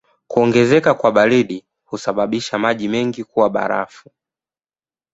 Kuongezeka 0.27 0.93
kwa 0.93 1.11
baridi 1.11 1.65
husababisha 1.85 2.57
maji 2.59 2.87
mengi 2.87 3.23
kuwa 3.23 3.49
barafu. 3.49 4.09